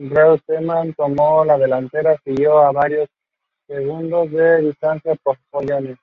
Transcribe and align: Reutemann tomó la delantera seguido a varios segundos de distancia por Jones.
Reutemann 0.00 0.92
tomó 0.94 1.44
la 1.44 1.56
delantera 1.56 2.18
seguido 2.24 2.58
a 2.58 2.72
varios 2.72 3.06
segundos 3.68 4.32
de 4.32 4.62
distancia 4.62 5.14
por 5.22 5.38
Jones. 5.64 5.96